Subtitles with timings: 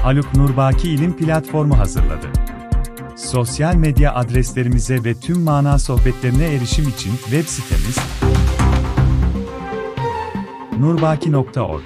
[0.00, 2.26] Haluk Nurbaki İlim Platformu hazırladı.
[3.16, 7.98] Sosyal medya adreslerimize ve tüm mana sohbetlerine erişim için web sitemiz
[10.80, 11.82] nurbaki.org.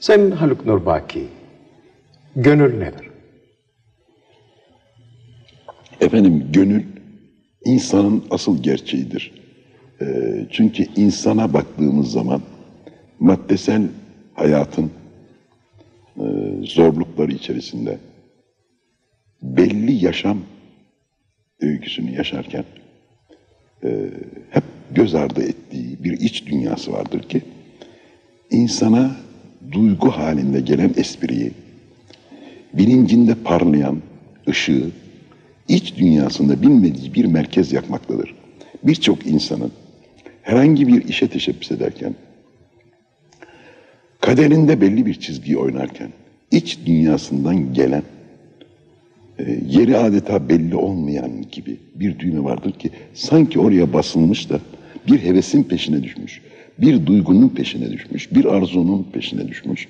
[0.00, 1.28] Sayın Haluk Nurbaki,
[2.36, 3.10] gönül nedir?
[6.00, 6.84] Efendim gönül
[7.64, 9.32] insanın asıl gerçeğidir.
[10.00, 12.40] Ee, çünkü insana baktığımız zaman
[13.22, 13.82] maddesel
[14.34, 14.90] hayatın
[16.16, 16.24] e,
[16.62, 17.98] zorlukları içerisinde
[19.42, 20.38] belli yaşam
[21.60, 22.64] öyküsünü yaşarken
[23.84, 24.10] e,
[24.50, 27.42] hep göz ardı ettiği bir iç dünyası vardır ki
[28.50, 29.16] insana
[29.72, 31.52] duygu halinde gelen espriyi,
[32.74, 34.02] bilincinde parlayan
[34.48, 34.90] ışığı,
[35.68, 38.34] iç dünyasında bilmediği bir merkez yakmaktadır.
[38.82, 39.72] Birçok insanın
[40.42, 42.14] herhangi bir işe teşebbüs ederken,
[44.22, 46.08] kaderinde belli bir çizgiyi oynarken,
[46.50, 48.02] iç dünyasından gelen,
[49.38, 54.60] e, yeri adeta belli olmayan gibi bir düğme vardır ki sanki oraya basılmış da
[55.06, 56.40] bir hevesin peşine düşmüş,
[56.78, 59.88] bir duygunun peşine düşmüş, bir arzunun peşine düşmüş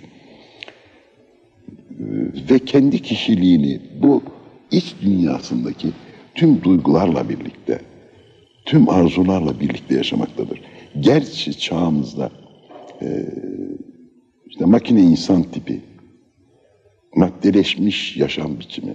[1.92, 2.04] E,
[2.50, 4.22] ve kendi kişiliğini bu
[4.70, 5.88] iç dünyasındaki
[6.34, 7.78] tüm duygularla birlikte,
[8.64, 10.60] tüm arzularla birlikte yaşamaktadır.
[11.00, 12.30] Gerçi çağımızda
[13.02, 13.26] e,
[14.52, 15.80] işte makine insan tipi,
[17.16, 18.94] maddeleşmiş yaşam biçimi,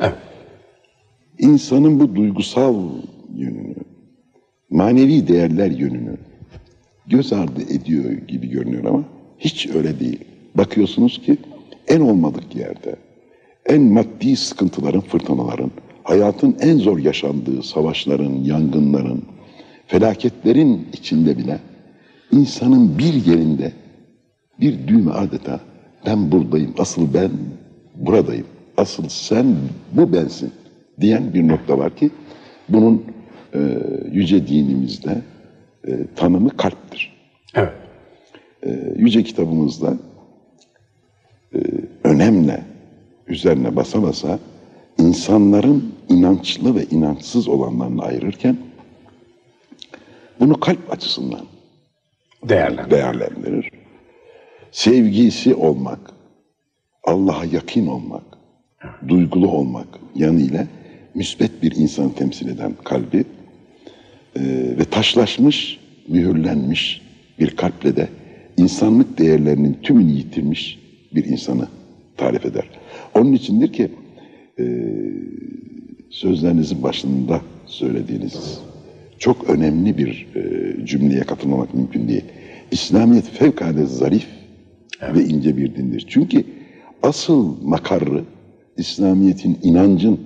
[0.00, 0.14] Evet.
[1.38, 2.74] insanın bu duygusal
[3.34, 3.74] yönünü,
[4.70, 6.16] manevi değerler yönünü
[7.06, 9.04] göz ardı ediyor gibi görünüyor ama
[9.38, 10.20] hiç öyle değil.
[10.54, 11.36] Bakıyorsunuz ki
[11.88, 12.96] en olmadık yerde,
[13.66, 15.70] en maddi sıkıntıların, fırtınaların,
[16.02, 19.24] hayatın en zor yaşandığı savaşların, yangınların,
[19.86, 21.58] felaketlerin içinde bile
[22.32, 23.72] insanın bir yerinde
[24.60, 25.60] bir düğme adeta
[26.06, 27.30] ben buradayım, asıl ben
[27.94, 29.56] buradayım, asıl sen
[29.92, 30.52] bu bensin
[31.00, 32.10] diyen bir nokta var ki
[32.68, 33.04] bunun
[33.54, 33.78] e,
[34.12, 35.22] yüce dinimizde
[35.88, 37.12] e, tanımı kalptir.
[37.54, 37.72] Evet.
[38.62, 39.96] E, yüce kitabımızda
[41.54, 41.58] e,
[42.04, 42.64] önemle
[43.26, 44.38] üzerine basa basa
[44.98, 48.56] insanların inançlı ve inançsız olanlarını ayırırken
[50.40, 51.40] bunu kalp açısından
[52.48, 52.90] Değerlendir.
[52.90, 53.70] değerlendirir.
[54.72, 55.98] Sevgisi olmak,
[57.04, 58.22] Allah'a yakın olmak,
[59.08, 60.66] duygulu olmak yanıyla
[61.14, 63.24] müsbet bir insan temsil eden kalbi
[64.36, 64.40] e,
[64.78, 67.02] ve taşlaşmış, mühürlenmiş
[67.38, 68.08] bir kalple de
[68.56, 70.78] insanlık değerlerinin tümünü yitirmiş
[71.14, 71.68] bir insanı
[72.16, 72.70] tarif eder.
[73.14, 73.90] Onun içindir ki
[74.58, 74.64] e,
[76.10, 78.60] sözlerinizin başında söylediğiniz
[79.18, 82.24] çok önemli bir e, cümleye katılmamak mümkün değil.
[82.70, 84.26] İslamiyet fevkalade zarif
[85.02, 86.06] ve ince bir dindir.
[86.08, 86.44] Çünkü
[87.02, 88.24] asıl makarrı
[88.76, 90.20] İslamiyet'in inancın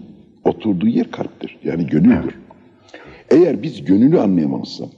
[0.45, 1.59] oturduğu yer kalptir.
[1.65, 2.35] Yani gönüldür.
[3.31, 4.91] Eğer biz gönülü anlayamamışsak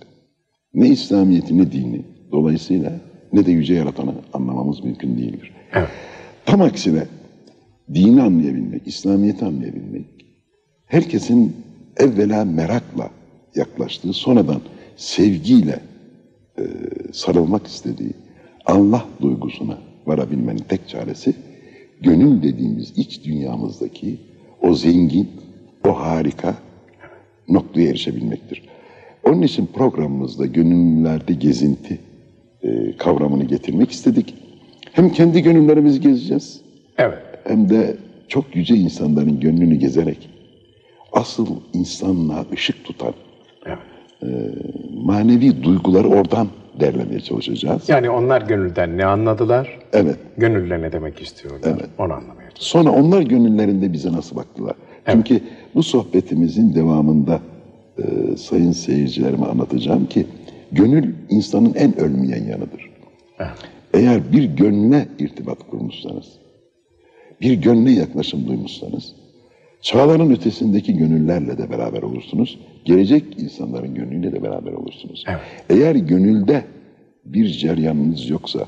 [0.74, 2.02] ne İslamiyet'i ne dini
[2.32, 2.92] dolayısıyla
[3.32, 5.52] ne de yüce yaratanı anlamamız mümkün değildir.
[5.72, 5.88] Evet.
[6.46, 7.06] Tam aksine
[7.94, 10.06] dini anlayabilmek, İslamiyet'i anlayabilmek,
[10.86, 11.56] herkesin
[11.96, 13.10] evvela merakla
[13.54, 14.60] yaklaştığı, sonradan
[14.96, 15.80] sevgiyle
[16.58, 16.62] e,
[17.12, 18.12] sarılmak istediği
[18.66, 21.34] Allah duygusuna varabilmenin tek çaresi,
[22.00, 24.16] gönül dediğimiz iç dünyamızdaki
[24.62, 25.30] o zengin,
[25.88, 26.54] o harika
[27.48, 28.62] noktaya erişebilmektir.
[29.24, 31.98] Onun için programımızda gönüllerde gezinti
[32.62, 34.34] e, kavramını getirmek istedik.
[34.92, 36.60] Hem kendi gönüllerimizi gezeceğiz,
[36.98, 37.19] Evet.
[37.44, 37.97] hem de
[38.28, 40.30] çok yüce insanların gönlünü gezerek
[41.12, 43.14] asıl insanlığa ışık tutan
[43.66, 43.78] evet.
[45.04, 46.48] manevi duyguları oradan
[46.80, 47.88] derlemeye çalışacağız.
[47.88, 49.78] Yani onlar gönülden ne anladılar?
[49.92, 50.16] Evet.
[50.36, 51.70] Gönülle ne demek istiyorlar?
[51.76, 51.88] Evet.
[51.98, 52.66] Onu anlamaya çalışıyoruz.
[52.66, 54.74] Sonra onlar gönüllerinde bize nasıl baktılar?
[55.06, 55.40] Çünkü
[55.74, 57.40] bu sohbetimizin devamında
[57.98, 60.26] e, sayın seyircilerime anlatacağım ki
[60.72, 62.91] gönül insanın en ölmeyen yanıdır.
[63.38, 63.58] Evet.
[63.94, 66.27] Eğer bir gönle irtibat kurmuşsanız,
[67.41, 69.12] bir gönle yaklaşım duymuşsanız,
[69.89, 75.25] çağların ötesindeki gönüllerle de beraber olursunuz, gelecek insanların gönlüyle de beraber olursunuz.
[75.28, 75.41] Evet.
[75.71, 76.65] Eğer gönülde
[77.25, 78.66] bir ceryanınız yoksa,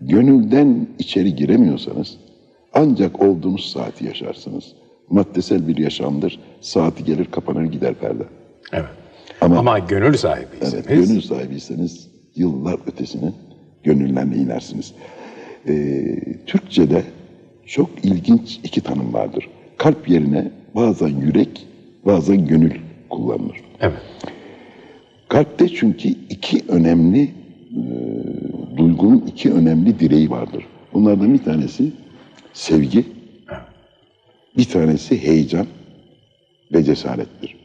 [0.00, 2.16] gönülden içeri giremiyorsanız,
[2.74, 4.64] ancak olduğunuz saati yaşarsınız.
[5.10, 8.22] Maddesel bir yaşamdır, saati gelir kapanır gider perde.
[8.72, 8.88] Evet.
[9.40, 13.34] Ama- Ama, gönül sahibiyseniz Evet, gönül sahibiyseniz yıllar ötesinin
[13.84, 14.92] gönüllerine inersiniz.
[15.68, 17.02] Ee, Türkçe'de
[17.66, 19.48] çok ilginç iki tanım vardır.
[19.80, 21.66] Kalp yerine bazen yürek,
[22.06, 22.72] bazen gönül
[23.10, 23.60] kullanılır.
[23.80, 24.00] Evet.
[25.28, 27.82] Kalpte çünkü iki önemli e,
[28.76, 30.64] duygunun iki önemli direği vardır.
[30.92, 31.92] Bunlardan bir tanesi
[32.52, 33.04] sevgi,
[34.56, 35.66] bir tanesi heyecan
[36.72, 37.56] ve cesarettir.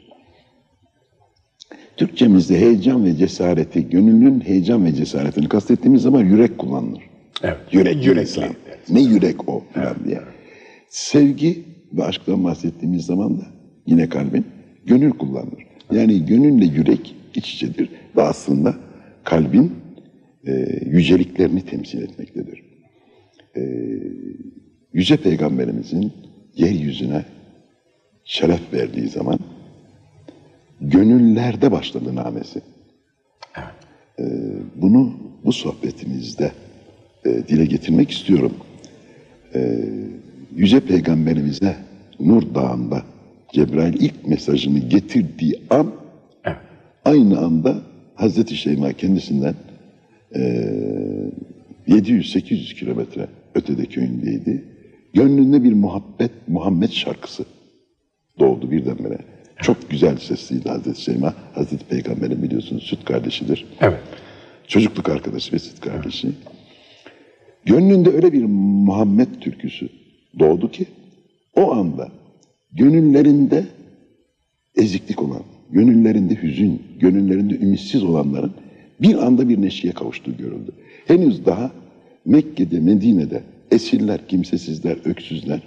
[1.98, 7.04] Türkçemizde heyecan ve cesareti, gönüllünün heyecan ve cesaretini kastettiğimiz zaman yürek kullanılır.
[7.44, 7.58] Evet.
[7.72, 8.50] Yürek insan.
[8.90, 10.22] Ne yürek o falan diye.
[10.90, 13.46] Sevgi ve aşktan bahsettiğimiz zaman da
[13.86, 14.46] yine kalbin
[14.86, 15.66] gönül kullanılır.
[15.92, 18.76] Yani gönülle yürek iç içedir ve aslında
[19.24, 19.72] kalbin
[20.48, 20.52] e,
[20.86, 22.64] yüceliklerini temsil etmektedir.
[23.58, 23.62] E,
[24.94, 26.14] Yüce Peygamberimizin
[26.56, 27.26] yeryüzüne
[28.24, 29.40] şeref verdiği zaman
[30.82, 32.62] gönüllerde başladı namesi.
[34.20, 34.24] E,
[34.76, 35.14] bunu
[35.46, 36.52] bu sohbetimizde
[37.26, 38.54] e, dile getirmek istiyorum.
[39.56, 39.84] E,
[40.56, 41.76] Yüce Peygamberimize
[42.20, 43.02] Nur Dağı'nda
[43.54, 45.92] Cebrail ilk mesajını getirdiği an
[46.46, 46.58] Evet.
[47.06, 47.82] aynı anda
[48.16, 49.56] Hazreti Şeyma kendisinden
[50.36, 50.40] e,
[51.88, 54.64] 700-800 kilometre ötede köyündeydi.
[55.14, 57.46] Gönlünde bir muhabbet, Muhammed şarkısı
[58.40, 59.18] doğdu birdenbire.
[59.62, 61.34] Çok güzel sesliydi Hazreti Şeyma.
[61.56, 63.66] Hazreti Peygamber'in biliyorsunuz süt kardeşidir.
[63.82, 64.00] Evet.
[64.68, 66.28] Çocukluk arkadaşı ve süt kardeşi.
[67.66, 68.44] Gönlünde öyle bir
[68.86, 69.90] Muhammed türküsü
[70.40, 70.86] doğdu ki
[71.56, 72.12] o anda
[72.72, 73.66] gönüllerinde
[74.76, 75.42] eziklik olan,
[75.72, 78.52] gönüllerinde hüzün, gönüllerinde ümitsiz olanların
[79.02, 80.72] bir anda bir neşeye kavuştuğu görüldü.
[81.08, 81.72] Henüz daha
[82.26, 85.62] Mekke'de, Medine'de esirler, kimsesizler, öksüzler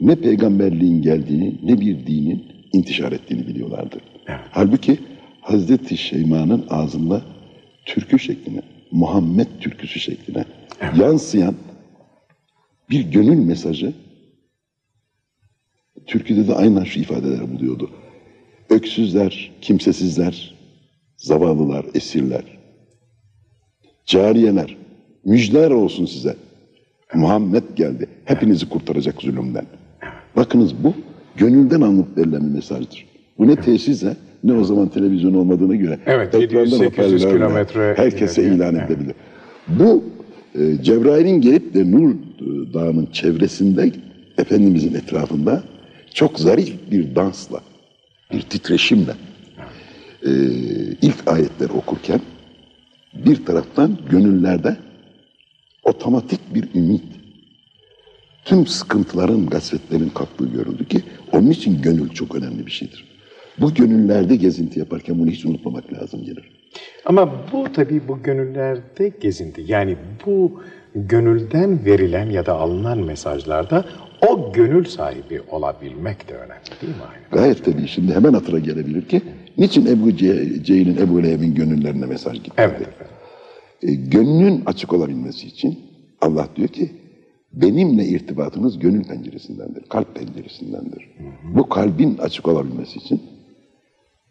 [0.00, 2.42] ne peygamberliğin geldiğini ne bir dinin
[2.72, 3.96] intişar ettiğini biliyorlardı.
[4.50, 4.98] Halbuki
[5.40, 7.22] Hazreti Şeyma'nın ağzında
[7.84, 10.44] türkü şekline, Muhammed türküsü şekline
[10.98, 11.54] yansıyan
[12.90, 13.92] bir gönül mesajı
[16.06, 17.90] türküde de aynen şu ifadeler buluyordu.
[18.70, 20.54] Öksüzler, kimsesizler,
[21.16, 22.58] zavallılar, esirler,
[24.06, 24.76] cariyeler,
[25.24, 26.36] müjdeler olsun size.
[27.14, 28.06] Muhammed geldi.
[28.24, 29.66] Hepinizi kurtaracak zulümden.
[30.36, 30.94] Bakınız bu
[31.36, 33.06] gönülden anlıp verilen bir mesajdır.
[33.38, 38.42] Bu ne tesise ne o zaman televizyon olmadığına göre Evet, ekrandan 700-800 hoparlörle kilometre herkese
[38.44, 38.90] ilan Evet.
[38.90, 39.14] edilebilir.
[39.68, 40.04] Bu
[40.54, 42.14] e, Cebrail'in gelip de Nur e,
[42.74, 43.92] Dağı'nın çevresinde
[44.38, 45.62] Efendimizin etrafında
[46.14, 47.60] çok zarif bir dansla,
[48.32, 49.14] bir titreşimle
[50.26, 50.30] e,
[51.02, 52.20] ilk ayetleri okurken
[53.14, 54.76] bir taraftan gönüllerde
[55.82, 57.04] otomatik bir ümit,
[58.44, 61.02] tüm sıkıntıların, gasvetlerin kalktığı görüldü ki
[61.32, 63.04] onun için gönül çok önemli bir şeydir.
[63.58, 66.50] Bu gönüllerde gezinti yaparken bunu hiç unutmamak lazım gelir.
[67.04, 69.64] Ama bu tabii bu gönüllerde gezinti.
[69.66, 70.60] Yani bu
[70.94, 73.84] gönülden verilen ya da alınan mesajlarda
[74.28, 77.02] o gönül sahibi olabilmek de önemli değil mi?
[77.12, 77.42] Aynı?
[77.42, 79.22] Gayet tabii şimdi hemen hatıra gelebilir ki
[79.58, 82.52] niçin Ebu Ce- Cehil'in, Ebu Leheb'in gönüllerine mesaj gitti?
[82.58, 83.14] Evet efendim.
[83.82, 85.78] E, gönlün açık olabilmesi için
[86.20, 86.90] Allah diyor ki
[87.52, 91.08] benimle irtibatınız gönül penceresindendir, kalp penceresindendir.
[91.54, 93.22] Bu kalbin açık olabilmesi için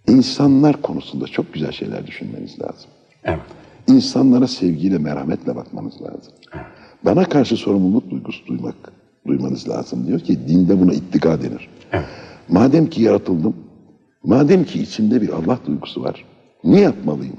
[0.08, 2.90] insanlar konusunda çok güzel şeyler düşünmeniz lazım.
[3.24, 3.40] Evet.
[3.88, 6.34] İnsanlara sevgiyle, merhametle bakmanız lazım.
[7.06, 8.76] Bana karşı sorumluluk duygusu duymak,
[9.28, 10.08] duymanız lazım.
[10.08, 11.70] Diyor ki dinde buna ittika denir.
[12.50, 13.56] Madem ki yaratıldım,
[14.24, 16.26] madem ki içimde bir Allah duygusu var,
[16.64, 17.38] ne yapmalıyım?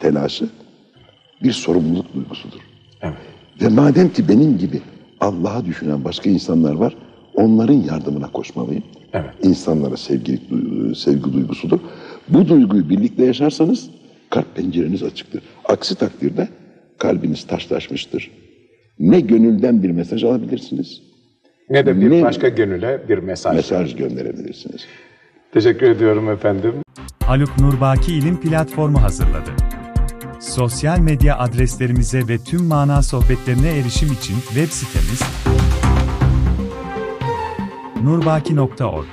[0.00, 0.48] Telaşı
[1.42, 2.60] bir sorumluluk duygusudur.
[3.02, 3.16] Evet.
[3.62, 4.80] Ve madem ki benim gibi
[5.20, 6.96] Allah'a düşünen başka insanlar var,
[7.34, 8.84] onların yardımına koşmalıyım.
[9.12, 9.30] Evet.
[9.42, 10.40] İnsanlara sevgi,
[10.96, 11.80] sevgi duygusudur.
[12.28, 13.90] Bu duyguyu birlikte yaşarsanız
[14.30, 15.42] kalp pencereniz açıktır.
[15.64, 16.48] Aksi takdirde
[16.98, 18.30] kalbiniz taşlaşmıştır.
[18.98, 21.02] Ne gönülden bir mesaj alabilirsiniz,
[21.70, 23.56] Ne de bir Ne- başka gönüle bir mesaj.
[23.56, 24.80] mesaj gönderebilirsiniz.
[25.52, 26.74] Teşekkür ediyorum efendim.
[27.22, 29.50] Haluk Nurbaki İlim Platformu hazırladı.
[30.40, 35.20] Sosyal medya adreslerimize ve tüm mana sohbetlerine erişim için web sitemiz
[38.04, 39.04] nurbaki.org